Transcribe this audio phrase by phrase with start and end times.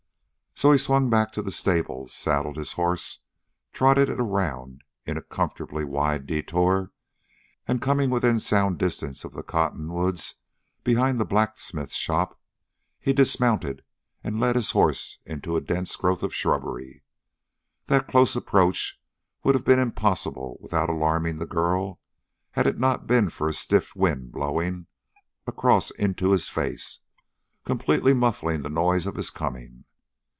[0.53, 3.21] So he swung back to the stables, saddled his horse,
[3.73, 6.91] trotted it around in a comfortably wide detour,
[7.67, 10.35] and, coming within sound distance of the cottonwoods
[10.83, 12.39] behind the blacksmith shop,
[12.99, 13.83] he dismounted
[14.23, 17.01] and led his horse into a dense growth of shrubbery.
[17.87, 19.01] That close approach
[19.43, 21.99] would have been impossible without alarming the girl,
[22.51, 24.85] had it not been for a stiff wind blowing
[25.47, 26.99] across into his face,
[27.65, 29.85] completely muffling the noise of his coming.